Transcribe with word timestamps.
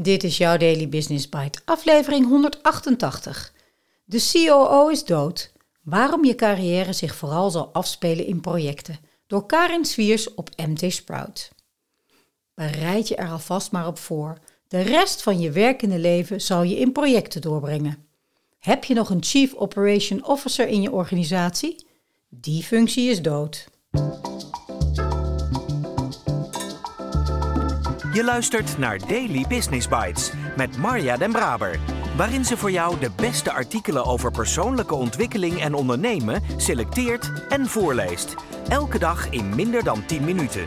Dit 0.00 0.24
is 0.24 0.36
jouw 0.36 0.56
Daily 0.56 0.88
Business 0.88 1.28
Bite, 1.28 1.60
aflevering 1.64 2.26
188. 2.26 3.52
De 4.04 4.30
COO 4.32 4.88
is 4.88 5.04
dood. 5.04 5.52
Waarom 5.82 6.24
je 6.24 6.34
carrière 6.34 6.92
zich 6.92 7.14
vooral 7.14 7.50
zal 7.50 7.72
afspelen 7.72 8.26
in 8.26 8.40
projecten. 8.40 8.98
Door 9.26 9.46
Karin 9.46 9.84
Swiers 9.84 10.34
op 10.34 10.50
MT 10.56 10.92
Sprout. 10.92 11.52
Bereid 12.54 13.08
je 13.08 13.16
er 13.16 13.30
alvast 13.30 13.72
maar 13.72 13.86
op 13.86 13.98
voor. 13.98 14.38
De 14.68 14.80
rest 14.80 15.22
van 15.22 15.40
je 15.40 15.50
werkende 15.50 15.98
leven 15.98 16.40
zal 16.40 16.62
je 16.62 16.78
in 16.78 16.92
projecten 16.92 17.40
doorbrengen. 17.40 18.06
Heb 18.58 18.84
je 18.84 18.94
nog 18.94 19.10
een 19.10 19.24
Chief 19.24 19.54
Operation 19.54 20.26
Officer 20.26 20.68
in 20.68 20.82
je 20.82 20.92
organisatie? 20.92 21.86
Die 22.28 22.62
functie 22.62 23.10
is 23.10 23.22
dood. 23.22 23.66
Je 28.12 28.24
luistert 28.24 28.78
naar 28.78 28.98
Daily 28.98 29.44
Business 29.48 29.88
Bites 29.88 30.32
met 30.56 30.76
Marja 30.76 31.16
Den 31.16 31.32
Braber, 31.32 31.80
waarin 32.16 32.44
ze 32.44 32.56
voor 32.56 32.70
jou 32.70 32.98
de 33.00 33.10
beste 33.16 33.52
artikelen 33.52 34.04
over 34.04 34.30
persoonlijke 34.30 34.94
ontwikkeling 34.94 35.60
en 35.60 35.74
ondernemen 35.74 36.42
selecteert 36.56 37.32
en 37.48 37.66
voorleest. 37.66 38.34
Elke 38.68 38.98
dag 38.98 39.30
in 39.30 39.54
minder 39.54 39.84
dan 39.84 40.06
10 40.06 40.24
minuten. 40.24 40.66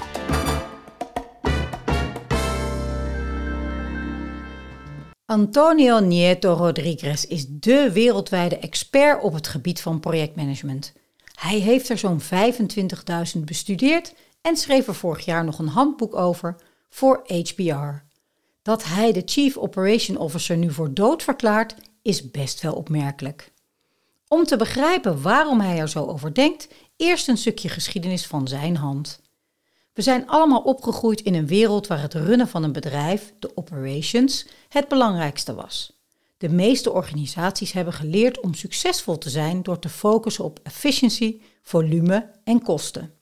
Antonio 5.26 6.00
Nieto 6.00 6.54
Rodriguez 6.54 7.24
is 7.24 7.48
dé 7.48 7.92
wereldwijde 7.92 8.58
expert 8.58 9.22
op 9.22 9.34
het 9.34 9.48
gebied 9.48 9.82
van 9.82 10.00
projectmanagement. 10.00 10.94
Hij 11.40 11.60
heeft 11.60 11.90
er 11.90 11.98
zo'n 11.98 12.22
25.000 13.36 13.40
bestudeerd 13.46 14.14
en 14.42 14.58
schreef 14.58 14.88
er 14.88 14.96
vorig 14.96 15.26
jaar 15.26 15.44
nog 15.44 15.60
een 15.60 15.68
handboek 15.68 16.16
over 16.16 16.56
voor 16.92 17.24
HBR. 17.26 18.04
Dat 18.62 18.84
hij 18.84 19.12
de 19.12 19.22
Chief 19.26 19.58
Operation 19.58 20.18
Officer 20.18 20.58
nu 20.58 20.72
voor 20.72 20.94
dood 20.94 21.24
verklaart, 21.24 21.76
is 22.02 22.32
best 22.32 22.62
wel 22.62 22.74
opmerkelijk. 22.74 23.52
Om 24.28 24.44
te 24.44 24.58
begrijpen 24.58 25.22
waarom 25.22 25.60
hij 25.60 25.80
er 25.80 25.90
zo 25.90 26.06
over 26.06 26.34
denkt, 26.34 26.68
eerst 26.96 27.28
een 27.28 27.38
stukje 27.38 27.70
geschiedenis 27.70 28.28
van 28.28 28.48
zijn 28.48 28.76
hand. 28.76 29.22
We 29.94 30.02
zijn 30.02 30.28
allemaal 30.28 30.62
opgegroeid 30.62 31.22
in 31.22 31.34
een 31.34 31.48
wereld 31.48 31.88
waar 31.88 32.02
het 32.02 32.14
runnen 32.14 32.48
van 32.48 32.64
een 32.64 32.72
bedrijf, 32.72 33.34
de 33.40 33.58
operations, 33.58 34.48
het 34.70 34.88
belangrijkste 34.88 35.54
was. 35.54 36.00
De 36.38 36.50
meeste 36.50 36.92
organisaties 36.92 37.72
hebben 37.72 37.94
geleerd 37.94 38.40
om 38.40 38.54
succesvol 38.54 39.18
te 39.18 39.30
zijn 39.30 39.64
door 39.64 39.80
te 39.80 39.90
focussen 39.90 40.44
op 40.44 40.60
efficiëntie, 40.64 41.42
volume 41.62 42.32
en 42.44 42.62
kosten. 42.62 43.14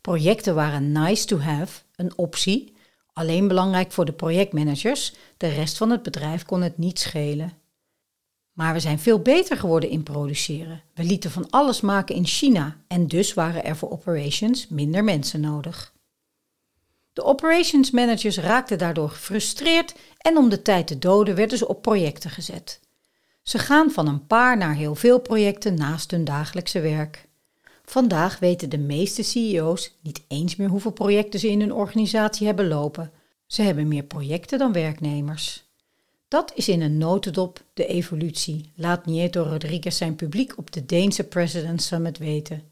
Projecten 0.00 0.54
waren 0.54 0.92
nice 0.92 1.26
to 1.26 1.38
have, 1.38 1.82
een 1.96 2.18
optie, 2.18 2.76
alleen 3.18 3.48
belangrijk 3.48 3.92
voor 3.92 4.04
de 4.04 4.12
projectmanagers, 4.12 5.14
de 5.36 5.48
rest 5.48 5.76
van 5.76 5.90
het 5.90 6.02
bedrijf 6.02 6.44
kon 6.44 6.62
het 6.62 6.78
niet 6.78 6.98
schelen. 6.98 7.52
Maar 8.52 8.72
we 8.72 8.80
zijn 8.80 8.98
veel 8.98 9.18
beter 9.18 9.56
geworden 9.56 9.90
in 9.90 10.02
produceren. 10.02 10.82
We 10.94 11.04
lieten 11.04 11.30
van 11.30 11.50
alles 11.50 11.80
maken 11.80 12.14
in 12.14 12.26
China 12.26 12.76
en 12.86 13.06
dus 13.06 13.34
waren 13.34 13.64
er 13.64 13.76
voor 13.76 13.90
operations 13.90 14.68
minder 14.68 15.04
mensen 15.04 15.40
nodig. 15.40 15.92
De 17.12 17.24
operations 17.24 17.90
managers 17.90 18.38
raakten 18.38 18.78
daardoor 18.78 19.08
gefrustreerd 19.08 19.94
en 20.18 20.36
om 20.36 20.48
de 20.48 20.62
tijd 20.62 20.86
te 20.86 20.98
doden 20.98 21.34
werden 21.34 21.58
ze 21.58 21.68
op 21.68 21.82
projecten 21.82 22.30
gezet. 22.30 22.80
Ze 23.42 23.58
gaan 23.58 23.90
van 23.90 24.08
een 24.08 24.26
paar 24.26 24.56
naar 24.56 24.74
heel 24.74 24.94
veel 24.94 25.20
projecten 25.20 25.74
naast 25.74 26.10
hun 26.10 26.24
dagelijkse 26.24 26.80
werk. 26.80 27.27
Vandaag 27.88 28.38
weten 28.38 28.68
de 28.68 28.78
meeste 28.78 29.22
CEO's 29.22 29.92
niet 30.00 30.22
eens 30.26 30.56
meer 30.56 30.68
hoeveel 30.68 30.90
projecten 30.90 31.40
ze 31.40 31.48
in 31.48 31.60
hun 31.60 31.72
organisatie 31.72 32.46
hebben 32.46 32.68
lopen. 32.68 33.12
Ze 33.46 33.62
hebben 33.62 33.88
meer 33.88 34.02
projecten 34.02 34.58
dan 34.58 34.72
werknemers. 34.72 35.64
Dat 36.28 36.52
is 36.54 36.68
in 36.68 36.82
een 36.82 36.98
notendop 36.98 37.62
de 37.74 37.86
evolutie, 37.86 38.72
laat 38.74 39.06
Nieto 39.06 39.42
Rodriguez 39.42 39.96
zijn 39.96 40.16
publiek 40.16 40.58
op 40.58 40.72
de 40.72 40.86
Deense 40.86 41.24
President 41.24 41.82
Summit 41.82 42.18
weten. 42.18 42.62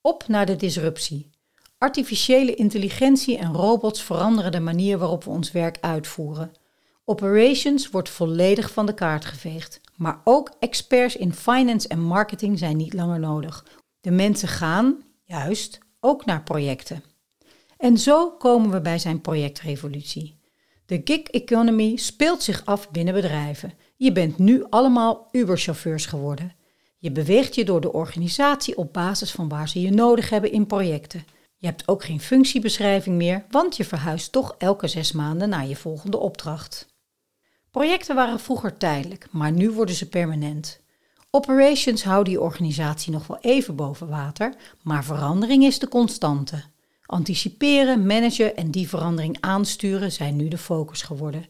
Op 0.00 0.28
naar 0.28 0.46
de 0.46 0.56
disruptie. 0.56 1.30
Artificiële 1.78 2.54
intelligentie 2.54 3.38
en 3.38 3.52
robots 3.52 4.02
veranderen 4.02 4.52
de 4.52 4.60
manier 4.60 4.98
waarop 4.98 5.24
we 5.24 5.30
ons 5.30 5.52
werk 5.52 5.78
uitvoeren. 5.80 6.52
Operations 7.04 7.90
wordt 7.90 8.08
volledig 8.08 8.70
van 8.72 8.86
de 8.86 8.94
kaart 8.94 9.24
geveegd, 9.24 9.80
maar 9.96 10.20
ook 10.24 10.50
experts 10.58 11.16
in 11.16 11.34
finance 11.34 11.88
en 11.88 12.00
marketing 12.00 12.58
zijn 12.58 12.76
niet 12.76 12.92
langer 12.92 13.20
nodig 13.20 13.64
de 14.06 14.12
mensen 14.12 14.48
gaan, 14.48 15.02
juist, 15.24 15.78
ook 16.00 16.24
naar 16.24 16.42
projecten. 16.42 17.02
En 17.76 17.98
zo 17.98 18.30
komen 18.30 18.70
we 18.70 18.80
bij 18.80 18.98
zijn 18.98 19.20
projectrevolutie. 19.20 20.38
De 20.84 21.00
gig 21.04 21.22
economy 21.22 21.96
speelt 21.96 22.42
zich 22.42 22.64
af 22.64 22.90
binnen 22.90 23.14
bedrijven. 23.14 23.72
Je 23.96 24.12
bent 24.12 24.38
nu 24.38 24.64
allemaal 24.70 25.28
Uber-chauffeurs 25.32 26.06
geworden. 26.06 26.52
Je 26.98 27.10
beweegt 27.10 27.54
je 27.54 27.64
door 27.64 27.80
de 27.80 27.92
organisatie 27.92 28.76
op 28.76 28.92
basis 28.92 29.30
van 29.30 29.48
waar 29.48 29.68
ze 29.68 29.80
je 29.80 29.90
nodig 29.90 30.30
hebben 30.30 30.52
in 30.52 30.66
projecten. 30.66 31.24
Je 31.56 31.66
hebt 31.66 31.88
ook 31.88 32.04
geen 32.04 32.20
functiebeschrijving 32.20 33.16
meer, 33.16 33.44
want 33.50 33.76
je 33.76 33.84
verhuist 33.84 34.32
toch 34.32 34.54
elke 34.58 34.88
zes 34.88 35.12
maanden 35.12 35.48
naar 35.48 35.66
je 35.66 35.76
volgende 35.76 36.18
opdracht. 36.18 36.86
Projecten 37.70 38.14
waren 38.14 38.40
vroeger 38.40 38.76
tijdelijk, 38.76 39.26
maar 39.30 39.52
nu 39.52 39.70
worden 39.70 39.94
ze 39.94 40.08
permanent. 40.08 40.80
Operations 41.36 42.04
houden 42.04 42.32
die 42.32 42.42
organisatie 42.42 43.12
nog 43.12 43.26
wel 43.26 43.38
even 43.40 43.76
boven 43.76 44.08
water, 44.08 44.54
maar 44.82 45.04
verandering 45.04 45.64
is 45.64 45.78
de 45.78 45.88
constante. 45.88 46.62
Anticiperen, 47.06 48.06
managen 48.06 48.56
en 48.56 48.70
die 48.70 48.88
verandering 48.88 49.36
aansturen 49.40 50.12
zijn 50.12 50.36
nu 50.36 50.48
de 50.48 50.58
focus 50.58 51.02
geworden. 51.02 51.46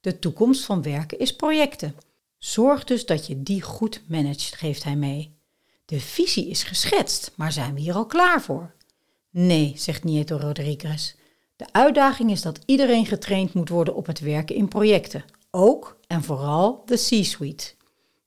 De 0.00 0.18
toekomst 0.18 0.64
van 0.64 0.82
werken 0.82 1.18
is 1.18 1.36
projecten. 1.36 1.94
Zorg 2.38 2.84
dus 2.84 3.06
dat 3.06 3.26
je 3.26 3.42
die 3.42 3.62
goed 3.62 4.02
managt, 4.08 4.56
geeft 4.56 4.84
hij 4.84 4.96
mee. 4.96 5.36
De 5.84 6.00
visie 6.00 6.48
is 6.48 6.62
geschetst, 6.62 7.32
maar 7.34 7.52
zijn 7.52 7.74
we 7.74 7.80
hier 7.80 7.94
al 7.94 8.06
klaar 8.06 8.42
voor? 8.42 8.74
Nee, 9.30 9.72
zegt 9.76 10.04
Nieto 10.04 10.36
Rodriguez. 10.36 11.14
De 11.56 11.66
uitdaging 11.72 12.30
is 12.30 12.42
dat 12.42 12.60
iedereen 12.66 13.06
getraind 13.06 13.54
moet 13.54 13.68
worden 13.68 13.94
op 13.94 14.06
het 14.06 14.20
werken 14.20 14.56
in 14.56 14.68
projecten, 14.68 15.24
ook 15.50 15.98
en 16.06 16.22
vooral 16.22 16.82
de 16.86 16.94
C-suite. 16.94 17.76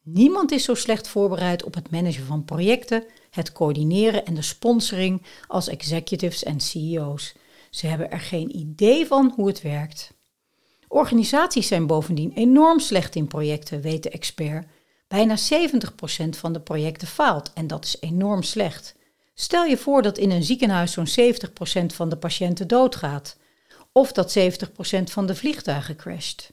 Niemand 0.04 0.52
is 0.52 0.64
zo 0.64 0.74
slecht 0.74 1.08
voorbereid 1.08 1.64
op 1.64 1.74
het 1.74 1.92
managen 1.92 2.26
van 2.26 2.46
projecten, 2.46 3.04
het 3.30 3.52
coördineren 3.52 4.26
en 4.26 4.34
de 4.34 4.42
sponsoring 4.42 5.22
als 5.48 5.68
executives 5.68 6.44
en 6.44 6.60
CEO's. 6.60 7.34
Ze 7.70 7.88
hebben 7.88 8.12
er 8.12 8.20
geen 8.20 8.56
idee 8.56 9.06
van 9.06 9.34
hoe 9.36 9.48
het 9.48 9.62
werkt. 9.62 10.14
Organisaties 10.88 11.68
zijn 11.68 11.88
bovendien 11.88 12.32
enorm 12.34 12.80
slecht 12.80 13.16
in 13.16 13.28
projecten, 13.28 13.82
weet 13.82 14.04
de 14.04 14.10
expert. 14.10 14.68
Bijna 15.08 15.38
70% 15.38 16.30
van 16.30 16.54
de 16.54 16.62
projecten 16.62 17.08
faalt 17.08 17.54
en 17.54 17.68
dat 17.68 17.86
is 17.86 17.98
enorm 18.00 18.44
slecht. 18.44 18.96
Stel 19.34 19.66
je 19.66 19.78
voor 19.78 20.02
dat 20.02 20.18
in 20.18 20.32
een 20.32 20.44
ziekenhuis 20.44 20.92
zo'n 20.92 21.34
70% 21.84 21.86
van 21.86 22.10
de 22.10 22.18
patiënten 22.18 22.68
doodgaat, 22.68 23.38
of 23.92 24.12
dat 24.12 24.38
70% 24.40 25.04
van 25.04 25.26
de 25.26 25.36
vliegtuigen 25.36 25.96
crasht. 25.96 26.52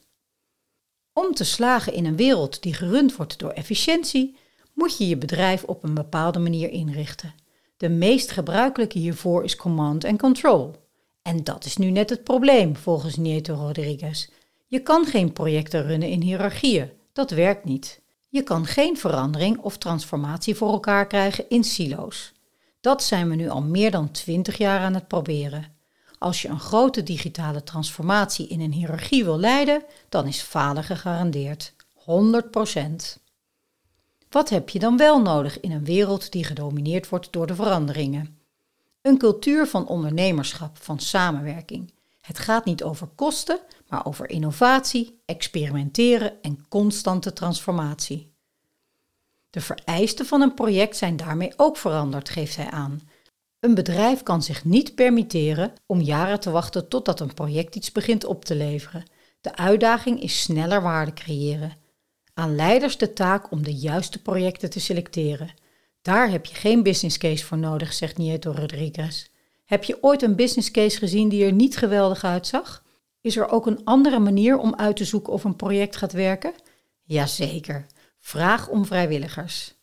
Om 1.25 1.33
te 1.33 1.43
slagen 1.43 1.93
in 1.93 2.05
een 2.05 2.15
wereld 2.15 2.61
die 2.61 2.73
gerund 2.73 3.15
wordt 3.15 3.39
door 3.39 3.51
efficiëntie, 3.51 4.35
moet 4.73 4.97
je 4.97 5.07
je 5.07 5.17
bedrijf 5.17 5.63
op 5.63 5.83
een 5.83 5.93
bepaalde 5.93 6.39
manier 6.39 6.69
inrichten. 6.69 7.33
De 7.77 7.89
meest 7.89 8.31
gebruikelijke 8.31 8.99
hiervoor 8.99 9.43
is 9.43 9.55
command 9.55 10.05
and 10.05 10.19
control. 10.19 10.75
En 11.21 11.43
dat 11.43 11.65
is 11.65 11.77
nu 11.77 11.89
net 11.89 12.09
het 12.09 12.23
probleem, 12.23 12.75
volgens 12.75 13.15
Nieto 13.15 13.53
Rodriguez. 13.53 14.27
Je 14.67 14.79
kan 14.79 15.05
geen 15.05 15.33
projecten 15.33 15.83
runnen 15.83 16.09
in 16.09 16.21
hiërarchieën. 16.21 16.91
Dat 17.13 17.31
werkt 17.31 17.65
niet. 17.65 18.01
Je 18.29 18.43
kan 18.43 18.65
geen 18.65 18.97
verandering 18.97 19.57
of 19.57 19.77
transformatie 19.77 20.55
voor 20.55 20.71
elkaar 20.71 21.07
krijgen 21.07 21.49
in 21.49 21.63
silo's. 21.63 22.33
Dat 22.81 23.03
zijn 23.03 23.29
we 23.29 23.35
nu 23.35 23.49
al 23.49 23.61
meer 23.61 23.91
dan 23.91 24.11
twintig 24.11 24.57
jaar 24.57 24.79
aan 24.79 24.93
het 24.93 25.07
proberen. 25.07 25.78
Als 26.19 26.41
je 26.41 26.47
een 26.47 26.59
grote 26.59 27.03
digitale 27.03 27.63
transformatie 27.63 28.47
in 28.47 28.61
een 28.61 28.73
hiërarchie 28.73 29.23
wil 29.23 29.39
leiden, 29.39 29.83
dan 30.09 30.27
is 30.27 30.41
falen 30.41 30.83
gegarandeerd. 30.83 31.73
100%. 31.95 33.19
Wat 34.29 34.49
heb 34.49 34.69
je 34.69 34.79
dan 34.79 34.97
wel 34.97 35.21
nodig 35.21 35.59
in 35.59 35.71
een 35.71 35.83
wereld 35.83 36.31
die 36.31 36.43
gedomineerd 36.43 37.09
wordt 37.09 37.31
door 37.31 37.47
de 37.47 37.55
veranderingen? 37.55 38.37
Een 39.01 39.17
cultuur 39.17 39.67
van 39.67 39.87
ondernemerschap, 39.87 40.77
van 40.77 40.99
samenwerking. 40.99 41.93
Het 42.21 42.39
gaat 42.39 42.65
niet 42.65 42.83
over 42.83 43.07
kosten, 43.07 43.59
maar 43.87 44.05
over 44.05 44.29
innovatie, 44.29 45.21
experimenteren 45.25 46.41
en 46.41 46.65
constante 46.69 47.33
transformatie. 47.33 48.33
De 49.49 49.61
vereisten 49.61 50.25
van 50.25 50.41
een 50.41 50.53
project 50.53 50.97
zijn 50.97 51.17
daarmee 51.17 51.53
ook 51.55 51.77
veranderd, 51.77 52.29
geeft 52.29 52.55
hij 52.55 52.69
aan. 52.69 53.08
Een 53.59 53.75
bedrijf 53.75 54.23
kan 54.23 54.43
zich 54.43 54.65
niet 54.65 54.95
permitteren 54.95 55.73
om 55.85 56.01
jaren 56.01 56.39
te 56.39 56.49
wachten 56.49 56.87
totdat 56.87 57.19
een 57.19 57.33
project 57.33 57.75
iets 57.75 57.91
begint 57.91 58.25
op 58.25 58.45
te 58.45 58.55
leveren. 58.55 59.03
De 59.41 59.55
uitdaging 59.55 60.21
is 60.21 60.41
sneller 60.41 60.81
waarde 60.81 61.13
creëren. 61.13 61.73
Aan 62.33 62.55
leiders 62.55 62.97
de 62.97 63.13
taak 63.13 63.51
om 63.51 63.63
de 63.63 63.73
juiste 63.73 64.21
projecten 64.21 64.69
te 64.69 64.79
selecteren. 64.79 65.53
Daar 66.01 66.29
heb 66.29 66.45
je 66.45 66.55
geen 66.55 66.83
business 66.83 67.17
case 67.17 67.45
voor 67.45 67.57
nodig, 67.57 67.93
zegt 67.93 68.17
Nieto 68.17 68.51
Rodriguez. 68.51 69.27
Heb 69.65 69.83
je 69.83 70.03
ooit 70.03 70.21
een 70.21 70.35
business 70.35 70.71
case 70.71 70.97
gezien 70.97 71.29
die 71.29 71.45
er 71.45 71.53
niet 71.53 71.77
geweldig 71.77 72.23
uitzag? 72.23 72.83
Is 73.21 73.37
er 73.37 73.49
ook 73.49 73.65
een 73.65 73.83
andere 73.83 74.19
manier 74.19 74.57
om 74.57 74.75
uit 74.75 74.95
te 74.95 75.05
zoeken 75.05 75.33
of 75.33 75.43
een 75.43 75.55
project 75.55 75.95
gaat 75.95 76.13
werken? 76.13 76.53
Jazeker. 77.03 77.85
Vraag 78.19 78.67
om 78.67 78.85
vrijwilligers. 78.85 79.78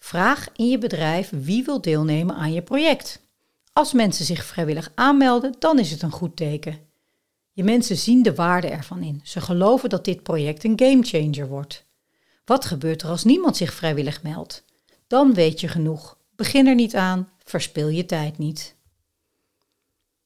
Vraag 0.00 0.48
in 0.56 0.68
je 0.68 0.78
bedrijf 0.78 1.30
wie 1.30 1.64
wil 1.64 1.80
deelnemen 1.80 2.36
aan 2.36 2.52
je 2.52 2.62
project. 2.62 3.20
Als 3.72 3.92
mensen 3.92 4.24
zich 4.24 4.44
vrijwillig 4.44 4.92
aanmelden, 4.94 5.54
dan 5.58 5.78
is 5.78 5.90
het 5.90 6.02
een 6.02 6.10
goed 6.10 6.36
teken. 6.36 6.78
Je 7.52 7.64
mensen 7.64 7.96
zien 7.96 8.22
de 8.22 8.34
waarde 8.34 8.68
ervan 8.68 9.02
in. 9.02 9.20
Ze 9.24 9.40
geloven 9.40 9.88
dat 9.88 10.04
dit 10.04 10.22
project 10.22 10.64
een 10.64 10.78
gamechanger 10.78 11.48
wordt. 11.48 11.84
Wat 12.44 12.64
gebeurt 12.64 13.02
er 13.02 13.08
als 13.08 13.24
niemand 13.24 13.56
zich 13.56 13.74
vrijwillig 13.74 14.22
meldt? 14.22 14.64
Dan 15.06 15.34
weet 15.34 15.60
je 15.60 15.68
genoeg. 15.68 16.18
Begin 16.36 16.66
er 16.66 16.74
niet 16.74 16.96
aan, 16.96 17.28
verspil 17.44 17.88
je 17.88 18.06
tijd 18.06 18.38
niet. 18.38 18.76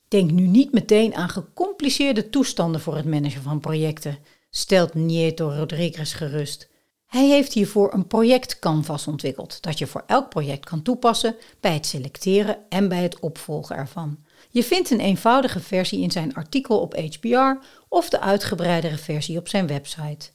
Denk 0.08 0.30
nu 0.30 0.46
niet 0.46 0.72
meteen 0.72 1.14
aan 1.14 1.28
gecompliceerde 1.28 2.30
toestanden 2.30 2.80
voor 2.80 2.96
het 2.96 3.04
managen 3.04 3.42
van 3.42 3.60
projecten, 3.60 4.18
stelt 4.50 4.94
Nieto 4.94 5.48
Rodriguez 5.50 6.16
gerust. 6.16 6.68
Hij 7.14 7.28
heeft 7.28 7.52
hiervoor 7.52 7.92
een 7.92 8.06
projectcanvas 8.06 9.06
ontwikkeld 9.06 9.62
dat 9.62 9.78
je 9.78 9.86
voor 9.86 10.04
elk 10.06 10.28
project 10.28 10.64
kan 10.64 10.82
toepassen 10.82 11.36
bij 11.60 11.74
het 11.74 11.86
selecteren 11.86 12.58
en 12.68 12.88
bij 12.88 13.02
het 13.02 13.20
opvolgen 13.20 13.76
ervan. 13.76 14.24
Je 14.50 14.64
vindt 14.64 14.90
een 14.90 15.00
eenvoudige 15.00 15.60
versie 15.60 16.00
in 16.00 16.10
zijn 16.10 16.34
artikel 16.34 16.80
op 16.80 16.94
HBR 16.94 17.66
of 17.88 18.08
de 18.08 18.20
uitgebreidere 18.20 18.96
versie 18.96 19.38
op 19.38 19.48
zijn 19.48 19.66
website. 19.66 20.30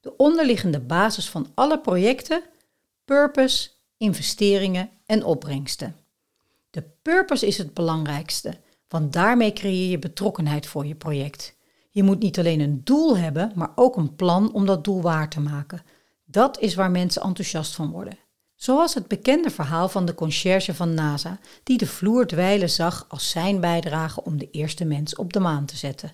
De 0.00 0.16
onderliggende 0.16 0.80
basis 0.80 1.28
van 1.28 1.50
alle 1.54 1.80
projecten: 1.80 2.42
purpose, 3.04 3.70
investeringen 3.96 4.90
en 5.06 5.24
opbrengsten. 5.24 5.96
De 6.70 6.84
purpose 7.02 7.46
is 7.46 7.58
het 7.58 7.74
belangrijkste, 7.74 8.54
want 8.88 9.12
daarmee 9.12 9.52
creëer 9.52 9.90
je 9.90 9.98
betrokkenheid 9.98 10.66
voor 10.66 10.86
je 10.86 10.94
project. 10.94 11.56
Je 11.90 12.02
moet 12.02 12.18
niet 12.18 12.38
alleen 12.38 12.60
een 12.60 12.80
doel 12.84 13.16
hebben, 13.16 13.52
maar 13.54 13.72
ook 13.74 13.96
een 13.96 14.16
plan 14.16 14.52
om 14.52 14.66
dat 14.66 14.84
doel 14.84 15.02
waar 15.02 15.28
te 15.28 15.40
maken. 15.40 15.82
Dat 16.32 16.58
is 16.58 16.74
waar 16.74 16.90
mensen 16.90 17.22
enthousiast 17.22 17.74
van 17.74 17.90
worden. 17.90 18.18
Zoals 18.54 18.94
het 18.94 19.08
bekende 19.08 19.50
verhaal 19.50 19.88
van 19.88 20.04
de 20.04 20.14
conciërge 20.14 20.74
van 20.74 20.94
NASA, 20.94 21.38
die 21.62 21.78
de 21.78 21.86
vloer 21.86 22.26
dweilen 22.26 22.70
zag 22.70 23.04
als 23.08 23.30
zijn 23.30 23.60
bijdrage 23.60 24.24
om 24.24 24.38
de 24.38 24.50
eerste 24.50 24.84
mens 24.84 25.14
op 25.14 25.32
de 25.32 25.40
maan 25.40 25.64
te 25.64 25.76
zetten. 25.76 26.12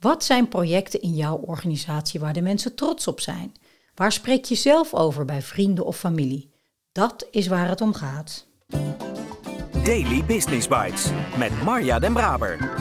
Wat 0.00 0.24
zijn 0.24 0.48
projecten 0.48 1.00
in 1.02 1.14
jouw 1.14 1.36
organisatie 1.36 2.20
waar 2.20 2.32
de 2.32 2.40
mensen 2.40 2.74
trots 2.74 3.06
op 3.06 3.20
zijn? 3.20 3.54
Waar 3.94 4.12
spreek 4.12 4.44
je 4.44 4.54
zelf 4.54 4.94
over 4.94 5.24
bij 5.24 5.42
vrienden 5.42 5.86
of 5.86 5.98
familie? 5.98 6.50
Dat 6.92 7.26
is 7.30 7.46
waar 7.46 7.68
het 7.68 7.80
om 7.80 7.94
gaat. 7.94 8.46
Daily 9.84 10.24
Business 10.24 10.68
Bites 10.68 11.06
met 11.38 11.62
Marja 11.62 11.98
Den 11.98 12.12
Braber. 12.12 12.74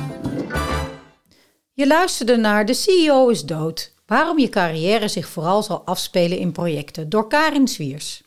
Je 1.74 1.88
luisterde 1.88 2.36
naar 2.36 2.66
De 2.66 2.74
CEO 2.74 3.30
is 3.30 3.46
dood. 3.46 3.98
Waarom 4.10 4.40
je 4.40 4.50
carrière 4.50 5.08
zich 5.08 5.28
vooral 5.28 5.64
zal 5.64 5.82
afspelen 5.86 6.38
in 6.38 6.52
projecten 6.52 7.10
door 7.10 7.28
Karin 7.28 7.68
Zwiers. 7.68 8.24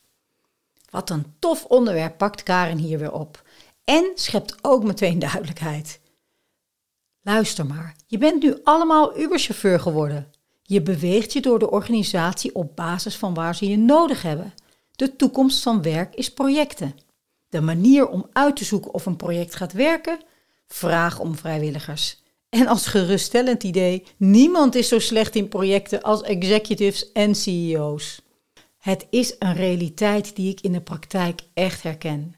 Wat 0.90 1.11
een 1.11 1.34
tof 1.38 1.64
onderwerp 1.64 2.19
pakt 2.19 2.43
Karin 2.43 2.76
hier 2.76 2.99
weer 2.99 3.12
op. 3.12 3.43
En 3.84 4.11
schept 4.14 4.56
ook 4.61 4.84
meteen 4.84 5.19
duidelijkheid. 5.19 6.00
Luister 7.23 7.67
maar, 7.67 7.96
je 8.06 8.19
bent 8.19 8.43
nu 8.43 8.56
allemaal 8.64 9.19
Uberchauffeur 9.19 9.81
geworden. 9.81 10.32
Je 10.62 10.82
beweegt 10.82 11.32
je 11.32 11.40
door 11.40 11.58
de 11.58 11.70
organisatie 11.70 12.55
op 12.55 12.76
basis 12.76 13.17
van 13.17 13.34
waar 13.34 13.55
ze 13.55 13.69
je 13.69 13.79
nodig 13.79 14.23
hebben. 14.23 14.55
De 14.96 15.17
toekomst 15.17 15.62
van 15.62 15.82
werk 15.82 16.14
is 16.14 16.32
projecten. 16.32 16.94
De 17.49 17.61
manier 17.61 18.08
om 18.08 18.26
uit 18.32 18.56
te 18.56 18.64
zoeken 18.64 18.94
of 18.94 19.06
een 19.06 19.17
project 19.17 19.55
gaat 19.55 19.73
werken? 19.73 20.19
Vraag 20.67 21.19
om 21.19 21.37
vrijwilligers. 21.37 22.22
En 22.53 22.67
als 22.67 22.87
geruststellend 22.87 23.63
idee, 23.63 24.03
niemand 24.17 24.75
is 24.75 24.89
zo 24.89 24.99
slecht 24.99 25.35
in 25.37 25.49
projecten 25.49 26.03
als 26.03 26.23
executives 26.23 27.13
en 27.13 27.35
CEO's. 27.35 28.23
Het 28.79 29.07
is 29.11 29.37
een 29.39 29.55
realiteit 29.55 30.37
die 30.37 30.51
ik 30.51 30.61
in 30.61 30.73
de 30.73 30.81
praktijk 30.81 31.41
echt 31.55 31.83
herken. 31.83 32.35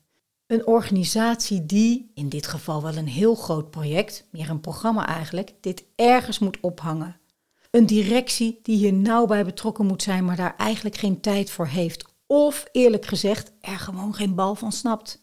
Een 0.46 0.66
organisatie 0.66 1.66
die, 1.66 2.10
in 2.14 2.28
dit 2.28 2.46
geval 2.46 2.82
wel 2.82 2.96
een 2.96 3.08
heel 3.08 3.34
groot 3.34 3.70
project, 3.70 4.26
meer 4.30 4.50
een 4.50 4.60
programma 4.60 5.06
eigenlijk, 5.06 5.52
dit 5.60 5.84
ergens 5.96 6.38
moet 6.38 6.60
ophangen. 6.60 7.16
Een 7.70 7.86
directie 7.86 8.58
die 8.62 8.76
hier 8.76 8.92
nauw 8.92 9.26
bij 9.26 9.44
betrokken 9.44 9.86
moet 9.86 10.02
zijn, 10.02 10.24
maar 10.24 10.36
daar 10.36 10.56
eigenlijk 10.56 10.96
geen 10.96 11.20
tijd 11.20 11.50
voor 11.50 11.66
heeft. 11.66 12.04
Of 12.26 12.64
eerlijk 12.72 13.06
gezegd, 13.06 13.52
er 13.60 13.78
gewoon 13.78 14.14
geen 14.14 14.34
bal 14.34 14.54
van 14.54 14.72
snapt. 14.72 15.22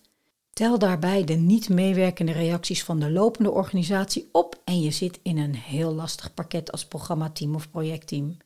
Tel 0.53 0.80
daarbij 0.80 1.24
de 1.24 1.33
niet 1.33 1.69
meewerkende 1.69 2.31
reacties 2.31 2.83
van 2.83 3.00
de 3.00 3.12
lopende 3.12 3.51
organisatie 3.51 4.30
op 4.31 4.62
en 4.63 4.81
je 4.81 4.92
zit 4.92 5.19
in 5.24 5.38
een 5.38 5.56
heel 5.56 5.94
lastig 5.94 6.33
pakket 6.33 6.71
als 6.71 6.86
programmateam 6.86 7.56
of 7.56 7.69
projectteam. 7.69 8.38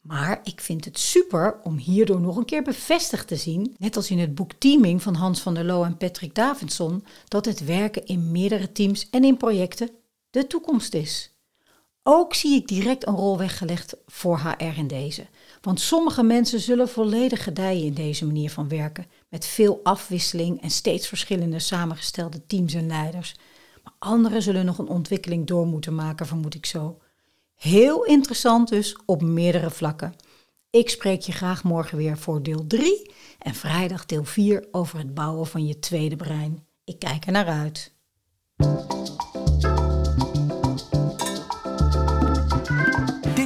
Maar 0.00 0.40
ik 0.42 0.60
vind 0.60 0.84
het 0.84 0.98
super 0.98 1.60
om 1.62 1.76
hierdoor 1.76 2.20
nog 2.20 2.36
een 2.36 2.44
keer 2.44 2.62
bevestigd 2.62 3.28
te 3.28 3.36
zien, 3.36 3.74
net 3.78 3.96
als 3.96 4.10
in 4.10 4.18
het 4.18 4.34
boek 4.34 4.52
Teaming 4.52 5.02
van 5.02 5.14
Hans 5.14 5.40
van 5.40 5.54
der 5.54 5.64
Loo 5.64 5.84
en 5.84 5.96
Patrick 5.96 6.34
Davidson, 6.34 7.04
dat 7.28 7.44
het 7.44 7.64
werken 7.64 8.06
in 8.06 8.30
meerdere 8.30 8.72
teams 8.72 9.10
en 9.10 9.24
in 9.24 9.36
projecten 9.36 9.90
de 10.30 10.46
toekomst 10.46 10.94
is. 10.94 11.33
Ook 12.06 12.34
zie 12.34 12.54
ik 12.54 12.68
direct 12.68 13.06
een 13.06 13.16
rol 13.16 13.38
weggelegd 13.38 13.96
voor 14.06 14.38
HR 14.38 14.78
in 14.78 14.86
deze. 14.86 15.26
Want 15.60 15.80
sommige 15.80 16.22
mensen 16.22 16.60
zullen 16.60 16.88
volledig 16.88 17.44
gedijen 17.44 17.84
in 17.84 17.94
deze 17.94 18.26
manier 18.26 18.50
van 18.50 18.68
werken, 18.68 19.06
met 19.28 19.46
veel 19.46 19.80
afwisseling 19.82 20.62
en 20.62 20.70
steeds 20.70 21.08
verschillende 21.08 21.58
samengestelde 21.58 22.46
teams 22.46 22.74
en 22.74 22.86
leiders. 22.86 23.34
Maar 23.82 23.92
anderen 23.98 24.42
zullen 24.42 24.64
nog 24.64 24.78
een 24.78 24.88
ontwikkeling 24.88 25.46
door 25.46 25.66
moeten 25.66 25.94
maken, 25.94 26.26
vermoed 26.26 26.54
ik 26.54 26.66
zo. 26.66 26.98
Heel 27.54 28.04
interessant 28.04 28.68
dus 28.68 28.98
op 29.06 29.22
meerdere 29.22 29.70
vlakken. 29.70 30.14
Ik 30.70 30.90
spreek 30.90 31.20
je 31.20 31.32
graag 31.32 31.64
morgen 31.64 31.96
weer 31.96 32.18
voor 32.18 32.42
deel 32.42 32.66
3 32.66 33.10
en 33.38 33.54
vrijdag 33.54 34.06
deel 34.06 34.24
4 34.24 34.66
over 34.70 34.98
het 34.98 35.14
bouwen 35.14 35.46
van 35.46 35.66
je 35.66 35.78
tweede 35.78 36.16
brein. 36.16 36.66
Ik 36.84 36.98
kijk 36.98 37.26
er 37.26 37.32
naar 37.32 37.46
uit. 37.46 37.92